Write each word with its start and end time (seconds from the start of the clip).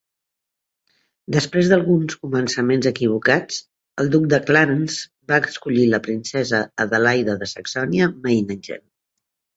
Després 1.35 1.67
d'alguns 1.73 2.15
començaments 2.21 2.87
equivocats, 2.91 3.59
el 4.05 4.09
Duc 4.15 4.25
de 4.35 4.39
Clarence 4.49 5.05
va 5.33 5.39
escollir 5.51 5.85
la 5.93 6.01
Princesa 6.09 6.63
Adelaida 6.87 7.37
de 7.45 7.51
Saxònia-Meiningen. 7.55 8.87